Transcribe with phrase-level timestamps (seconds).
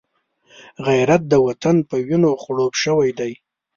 [0.87, 3.31] غیرت د وطن په وینو خړوب شوی دی